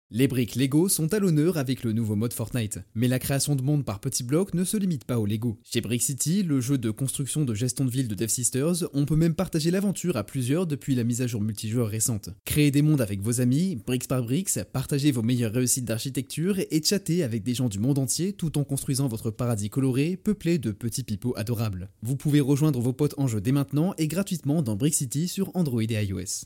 Les 0.09 0.29
briques 0.29 0.55
Lego 0.55 0.87
sont 0.87 1.13
à 1.13 1.19
l'honneur 1.19 1.57
avec 1.57 1.83
le 1.83 1.91
nouveau 1.91 2.15
mode 2.15 2.31
Fortnite, 2.31 2.79
mais 2.95 3.09
la 3.09 3.19
création 3.19 3.57
de 3.57 3.61
monde 3.61 3.83
par 3.83 3.99
petits 3.99 4.23
blocs 4.23 4.53
ne 4.53 4.63
se 4.63 4.77
limite 4.77 5.03
pas 5.03 5.19
au 5.19 5.25
Lego. 5.25 5.59
Chez 5.65 5.81
Brick 5.81 6.01
City, 6.01 6.43
le 6.43 6.61
jeu 6.61 6.77
de 6.77 6.91
construction 6.91 7.43
de 7.43 7.53
gestion 7.53 7.83
de 7.83 7.89
ville 7.89 8.07
de 8.07 8.15
Dev 8.15 8.29
Sisters, 8.29 8.85
on 8.93 9.03
peut 9.03 9.17
même 9.17 9.35
partager 9.35 9.69
l'aventure 9.69 10.15
à 10.15 10.23
plusieurs 10.23 10.65
depuis 10.65 10.95
la 10.95 11.03
mise 11.03 11.21
à 11.21 11.27
jour 11.27 11.41
multijoueur 11.41 11.89
récente. 11.89 12.29
Créez 12.45 12.71
des 12.71 12.81
mondes 12.81 13.01
avec 13.01 13.19
vos 13.19 13.41
amis, 13.41 13.75
bricks 13.75 14.07
par 14.07 14.23
bricks, 14.23 14.57
partagez 14.71 15.11
vos 15.11 15.23
meilleures 15.23 15.51
réussites 15.51 15.83
d'architecture 15.83 16.57
et 16.57 16.81
chattez 16.81 17.21
avec 17.21 17.43
des 17.43 17.55
gens 17.55 17.67
du 17.67 17.79
monde 17.79 17.99
entier 17.99 18.31
tout 18.31 18.57
en 18.57 18.63
construisant 18.63 19.09
votre 19.09 19.29
paradis 19.29 19.69
coloré 19.69 20.15
peuplé 20.15 20.57
de 20.57 20.71
petits 20.71 21.03
pipeaux 21.03 21.33
adorables. 21.35 21.89
Vous 22.01 22.15
pouvez 22.15 22.39
rejoindre 22.39 22.79
vos 22.79 22.93
potes 22.93 23.15
en 23.17 23.27
jeu 23.27 23.41
dès 23.41 23.51
maintenant 23.51 23.93
et 23.97 24.07
gratuitement 24.07 24.61
dans 24.61 24.77
Brick 24.77 24.93
City 24.93 25.27
sur 25.27 25.53
Android 25.53 25.81
et 25.81 26.05
iOS. 26.05 26.45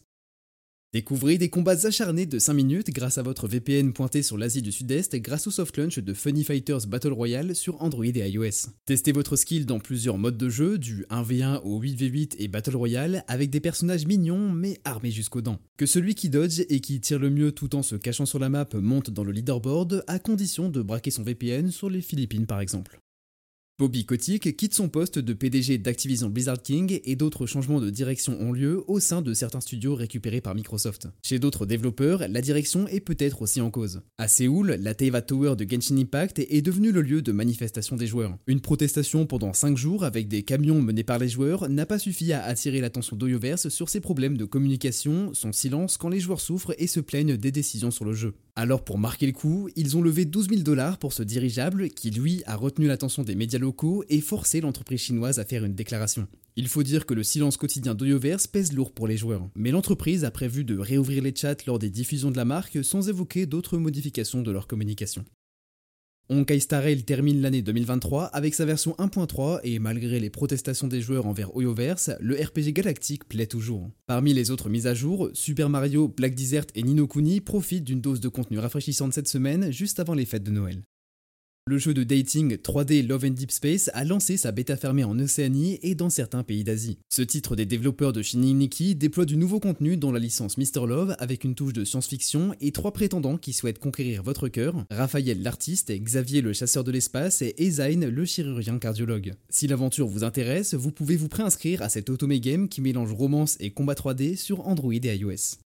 Découvrez 0.93 1.37
des 1.37 1.49
combats 1.49 1.85
acharnés 1.85 2.25
de 2.25 2.37
5 2.37 2.53
minutes 2.53 2.89
grâce 2.89 3.17
à 3.17 3.21
votre 3.21 3.47
VPN 3.47 3.93
pointé 3.93 4.21
sur 4.21 4.37
l'Asie 4.37 4.61
du 4.61 4.73
Sud-Est 4.73 5.15
grâce 5.15 5.47
au 5.47 5.51
soft 5.51 5.77
launch 5.77 5.99
de 5.99 6.13
Funny 6.13 6.43
Fighters 6.43 6.85
Battle 6.85 7.13
Royale 7.13 7.55
sur 7.55 7.81
Android 7.81 8.03
et 8.03 8.29
iOS. 8.29 8.67
Testez 8.83 9.13
votre 9.13 9.37
skill 9.37 9.65
dans 9.65 9.79
plusieurs 9.79 10.17
modes 10.17 10.35
de 10.35 10.49
jeu, 10.49 10.77
du 10.77 11.05
1v1 11.09 11.61
au 11.63 11.81
8v8 11.81 12.35
et 12.39 12.49
Battle 12.49 12.75
Royale, 12.75 13.23
avec 13.29 13.49
des 13.49 13.61
personnages 13.61 14.05
mignons 14.05 14.51
mais 14.51 14.81
armés 14.83 15.11
jusqu'aux 15.11 15.39
dents. 15.39 15.59
Que 15.77 15.85
celui 15.85 16.13
qui 16.13 16.27
dodge 16.27 16.65
et 16.67 16.81
qui 16.81 16.99
tire 16.99 17.19
le 17.19 17.29
mieux 17.29 17.53
tout 17.53 17.73
en 17.73 17.83
se 17.83 17.95
cachant 17.95 18.25
sur 18.25 18.39
la 18.39 18.49
map 18.49 18.67
monte 18.73 19.11
dans 19.11 19.23
le 19.23 19.31
leaderboard, 19.31 20.03
à 20.07 20.19
condition 20.19 20.67
de 20.67 20.81
braquer 20.81 21.11
son 21.11 21.23
VPN 21.23 21.71
sur 21.71 21.89
les 21.89 22.01
Philippines 22.01 22.47
par 22.47 22.59
exemple. 22.59 22.99
Bobby 23.81 24.05
Kotick 24.05 24.55
quitte 24.57 24.75
son 24.75 24.89
poste 24.89 25.17
de 25.17 25.33
PDG 25.33 25.79
d'Activision 25.79 26.29
Blizzard 26.29 26.61
King 26.61 26.99
et 27.03 27.15
d'autres 27.15 27.47
changements 27.47 27.81
de 27.81 27.89
direction 27.89 28.39
ont 28.39 28.51
lieu 28.51 28.83
au 28.85 28.99
sein 28.99 29.23
de 29.23 29.33
certains 29.33 29.59
studios 29.59 29.95
récupérés 29.95 30.39
par 30.39 30.53
Microsoft. 30.53 31.07
Chez 31.23 31.39
d'autres 31.39 31.65
développeurs, 31.65 32.27
la 32.29 32.41
direction 32.41 32.87
est 32.87 32.99
peut-être 32.99 33.41
aussi 33.41 33.59
en 33.59 33.71
cause. 33.71 34.03
À 34.19 34.27
Séoul, 34.27 34.77
la 34.79 34.93
Teiva 34.93 35.23
Tower 35.23 35.55
de 35.55 35.67
Genshin 35.67 35.97
Impact 35.97 36.37
est 36.37 36.61
devenue 36.61 36.91
le 36.91 37.01
lieu 37.01 37.23
de 37.23 37.31
manifestation 37.31 37.95
des 37.95 38.05
joueurs. 38.05 38.37
Une 38.45 38.61
protestation 38.61 39.25
pendant 39.25 39.51
5 39.51 39.75
jours 39.75 40.03
avec 40.03 40.27
des 40.27 40.43
camions 40.43 40.79
menés 40.79 41.03
par 41.03 41.17
les 41.17 41.29
joueurs 41.29 41.67
n'a 41.67 41.87
pas 41.87 41.97
suffi 41.97 42.33
à 42.33 42.43
attirer 42.43 42.81
l'attention 42.81 43.15
d'Oyoverse 43.15 43.69
sur 43.69 43.89
ses 43.89 43.99
problèmes 43.99 44.37
de 44.37 44.45
communication, 44.45 45.33
son 45.33 45.53
silence 45.53 45.97
quand 45.97 46.09
les 46.09 46.19
joueurs 46.19 46.39
souffrent 46.39 46.75
et 46.77 46.85
se 46.85 46.99
plaignent 46.99 47.35
des 47.35 47.51
décisions 47.51 47.89
sur 47.89 48.05
le 48.05 48.13
jeu. 48.13 48.35
Alors 48.55 48.83
pour 48.83 48.97
marquer 48.97 49.27
le 49.27 49.31
coup, 49.31 49.69
ils 49.75 49.95
ont 49.95 50.01
levé 50.01 50.25
12 50.25 50.49
000 50.49 50.61
dollars 50.61 50.97
pour 50.97 51.13
ce 51.13 51.23
dirigeable 51.23 51.89
qui 51.89 52.11
lui 52.11 52.43
a 52.45 52.55
retenu 52.55 52.87
l'attention 52.87 53.23
des 53.23 53.35
médias 53.35 53.59
locaux 53.59 54.03
et 54.09 54.19
forcé 54.19 54.59
l'entreprise 54.59 54.99
chinoise 54.99 55.39
à 55.39 55.45
faire 55.45 55.63
une 55.63 55.73
déclaration. 55.73 56.27
Il 56.57 56.67
faut 56.67 56.83
dire 56.83 57.05
que 57.05 57.13
le 57.13 57.23
silence 57.23 57.55
quotidien 57.55 57.95
d'Oyoverse 57.95 58.47
pèse 58.47 58.73
lourd 58.73 58.91
pour 58.91 59.07
les 59.07 59.15
joueurs, 59.15 59.49
mais 59.55 59.71
l'entreprise 59.71 60.25
a 60.25 60.31
prévu 60.31 60.65
de 60.65 60.77
réouvrir 60.77 61.23
les 61.23 61.33
chats 61.33 61.55
lors 61.65 61.79
des 61.79 61.89
diffusions 61.89 62.29
de 62.29 62.37
la 62.37 62.45
marque 62.45 62.83
sans 62.83 63.07
évoquer 63.07 63.45
d'autres 63.45 63.77
modifications 63.77 64.41
de 64.41 64.51
leur 64.51 64.67
communication. 64.67 65.23
Honkai 66.31 66.61
Star 66.61 66.83
Rail 66.83 67.03
termine 67.03 67.41
l'année 67.41 67.61
2023 67.61 68.27
avec 68.27 68.55
sa 68.55 68.63
version 68.63 68.95
1.3 68.99 69.59
et 69.65 69.79
malgré 69.79 70.17
les 70.17 70.29
protestations 70.29 70.87
des 70.87 71.01
joueurs 71.01 71.25
envers 71.27 71.53
Oyoverse, 71.57 72.11
le 72.21 72.35
RPG 72.35 72.71
galactique 72.71 73.27
plaît 73.27 73.47
toujours. 73.47 73.91
Parmi 74.07 74.33
les 74.33 74.49
autres 74.49 74.69
mises 74.69 74.87
à 74.87 74.93
jour, 74.93 75.29
Super 75.33 75.67
Mario, 75.67 76.07
Black 76.07 76.33
Desert 76.33 76.67
et 76.73 76.83
Nino 76.83 77.05
Kuni 77.05 77.41
profitent 77.41 77.83
d'une 77.83 77.99
dose 77.99 78.21
de 78.21 78.29
contenu 78.29 78.59
rafraîchissante 78.59 79.11
cette 79.11 79.27
semaine 79.27 79.71
juste 79.71 79.99
avant 79.99 80.13
les 80.13 80.25
fêtes 80.25 80.43
de 80.43 80.51
Noël. 80.51 80.83
Le 81.67 81.77
jeu 81.77 81.93
de 81.93 82.03
dating 82.03 82.55
3D 82.55 83.05
Love 83.05 83.25
and 83.25 83.33
Deep 83.33 83.51
Space 83.51 83.91
a 83.93 84.03
lancé 84.03 84.35
sa 84.35 84.51
bêta 84.51 84.75
fermée 84.75 85.03
en 85.03 85.19
Océanie 85.19 85.77
et 85.83 85.93
dans 85.93 86.09
certains 86.09 86.41
pays 86.41 86.63
d'Asie. 86.63 86.97
Ce 87.07 87.21
titre 87.21 87.55
des 87.55 87.67
développeurs 87.67 88.13
de 88.13 88.23
Shining 88.23 88.57
Nikki 88.57 88.95
déploie 88.95 89.25
du 89.25 89.37
nouveau 89.37 89.59
contenu 89.59 89.95
dont 89.95 90.11
la 90.11 90.17
licence 90.17 90.57
Mr. 90.57 90.87
Love 90.87 91.15
avec 91.19 91.43
une 91.43 91.53
touche 91.53 91.73
de 91.73 91.85
science-fiction 91.85 92.55
et 92.61 92.71
trois 92.71 92.93
prétendants 92.93 93.37
qui 93.37 93.53
souhaitent 93.53 93.77
conquérir 93.77 94.23
votre 94.23 94.47
cœur, 94.47 94.73
Raphaël 94.89 95.43
l'artiste, 95.43 95.91
Xavier 95.91 96.41
le 96.41 96.53
chasseur 96.53 96.83
de 96.83 96.91
l'espace 96.91 97.43
et 97.43 97.53
Ezain 97.59 98.09
le 98.09 98.25
chirurgien 98.25 98.79
cardiologue. 98.79 99.33
Si 99.51 99.67
l'aventure 99.67 100.07
vous 100.07 100.23
intéresse, 100.23 100.73
vous 100.73 100.91
pouvez 100.91 101.15
vous 101.15 101.29
préinscrire 101.29 101.83
à 101.83 101.89
cet 101.89 102.09
automé 102.09 102.39
game 102.39 102.69
qui 102.69 102.81
mélange 102.81 103.13
romance 103.13 103.57
et 103.59 103.69
combat 103.69 103.93
3D 103.93 104.35
sur 104.35 104.67
Android 104.67 104.93
et 104.93 105.15
iOS. 105.15 105.59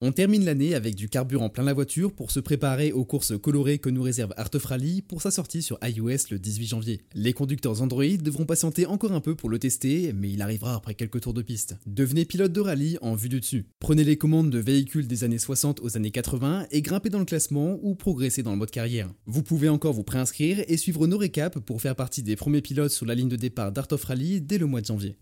On 0.00 0.12
termine 0.12 0.44
l'année 0.44 0.76
avec 0.76 0.94
du 0.94 1.08
carburant 1.08 1.48
plein 1.48 1.64
la 1.64 1.72
voiture 1.72 2.12
pour 2.12 2.30
se 2.30 2.38
préparer 2.38 2.92
aux 2.92 3.04
courses 3.04 3.36
colorées 3.36 3.80
que 3.80 3.88
nous 3.88 4.00
réserve 4.00 4.32
Art 4.36 4.50
of 4.54 4.64
Rally 4.64 5.02
pour 5.02 5.22
sa 5.22 5.32
sortie 5.32 5.60
sur 5.60 5.76
iOS 5.82 6.30
le 6.30 6.38
18 6.38 6.66
janvier. 6.68 7.00
Les 7.14 7.32
conducteurs 7.32 7.82
Android 7.82 8.04
devront 8.04 8.46
patienter 8.46 8.86
encore 8.86 9.10
un 9.10 9.20
peu 9.20 9.34
pour 9.34 9.50
le 9.50 9.58
tester, 9.58 10.12
mais 10.12 10.30
il 10.30 10.40
arrivera 10.40 10.76
après 10.76 10.94
quelques 10.94 11.22
tours 11.22 11.34
de 11.34 11.42
piste. 11.42 11.78
Devenez 11.86 12.26
pilote 12.26 12.52
de 12.52 12.60
rallye 12.60 12.96
en 13.02 13.16
vue 13.16 13.28
du 13.28 13.40
dessus. 13.40 13.66
Prenez 13.80 14.04
les 14.04 14.16
commandes 14.16 14.50
de 14.50 14.60
véhicules 14.60 15.08
des 15.08 15.24
années 15.24 15.36
60 15.36 15.80
aux 15.80 15.96
années 15.96 16.12
80 16.12 16.68
et 16.70 16.80
grimpez 16.80 17.10
dans 17.10 17.18
le 17.18 17.24
classement 17.24 17.80
ou 17.82 17.96
progressez 17.96 18.44
dans 18.44 18.52
le 18.52 18.58
mode 18.58 18.70
carrière. 18.70 19.12
Vous 19.26 19.42
pouvez 19.42 19.68
encore 19.68 19.94
vous 19.94 20.04
préinscrire 20.04 20.62
et 20.68 20.76
suivre 20.76 21.08
nos 21.08 21.18
récaps 21.18 21.58
pour 21.66 21.82
faire 21.82 21.96
partie 21.96 22.22
des 22.22 22.36
premiers 22.36 22.62
pilotes 22.62 22.92
sur 22.92 23.04
la 23.04 23.16
ligne 23.16 23.28
de 23.28 23.34
départ 23.34 23.72
d'Art 23.72 23.88
of 23.90 24.04
Rally 24.04 24.40
dès 24.40 24.58
le 24.58 24.66
mois 24.66 24.80
de 24.80 24.86
janvier. 24.86 25.16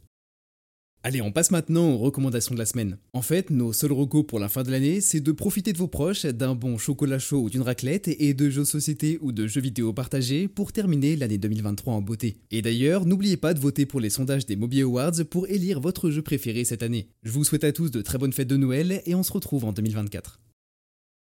Allez, 1.06 1.22
on 1.22 1.30
passe 1.30 1.52
maintenant 1.52 1.92
aux 1.92 1.98
recommandations 1.98 2.52
de 2.52 2.58
la 2.58 2.66
semaine. 2.66 2.98
En 3.12 3.22
fait, 3.22 3.50
nos 3.50 3.72
seuls 3.72 3.92
recos 3.92 4.26
pour 4.26 4.40
la 4.40 4.48
fin 4.48 4.64
de 4.64 4.72
l'année, 4.72 5.00
c'est 5.00 5.20
de 5.20 5.30
profiter 5.30 5.72
de 5.72 5.78
vos 5.78 5.86
proches, 5.86 6.26
d'un 6.26 6.56
bon 6.56 6.78
chocolat 6.78 7.20
chaud 7.20 7.42
ou 7.42 7.48
d'une 7.48 7.62
raclette, 7.62 8.08
et 8.08 8.34
de 8.34 8.50
jeux 8.50 8.64
société 8.64 9.16
ou 9.20 9.30
de 9.30 9.46
jeux 9.46 9.60
vidéo 9.60 9.92
partagés 9.92 10.48
pour 10.48 10.72
terminer 10.72 11.14
l'année 11.14 11.38
2023 11.38 11.94
en 11.94 12.02
beauté. 12.02 12.38
Et 12.50 12.60
d'ailleurs, 12.60 13.06
n'oubliez 13.06 13.36
pas 13.36 13.54
de 13.54 13.60
voter 13.60 13.86
pour 13.86 14.00
les 14.00 14.10
sondages 14.10 14.46
des 14.46 14.56
Mobi 14.56 14.80
Awards 14.80 15.24
pour 15.30 15.46
élire 15.46 15.78
votre 15.78 16.10
jeu 16.10 16.22
préféré 16.22 16.64
cette 16.64 16.82
année. 16.82 17.06
Je 17.22 17.30
vous 17.30 17.44
souhaite 17.44 17.62
à 17.62 17.70
tous 17.70 17.92
de 17.92 18.02
très 18.02 18.18
bonnes 18.18 18.32
fêtes 18.32 18.48
de 18.48 18.56
Noël 18.56 19.00
et 19.06 19.14
on 19.14 19.22
se 19.22 19.32
retrouve 19.32 19.64
en 19.64 19.72
2024. 19.72 20.40